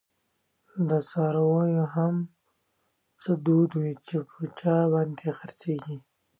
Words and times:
دڅارویو 0.89 1.85
هم 1.95 2.15
څه 3.21 3.31
دود 3.45 3.69
وی، 3.79 3.93
چی 4.05 4.17
په 4.29 4.41
چا 4.59 4.75
باندی 4.91 5.29
خرڅیږی 5.37 5.97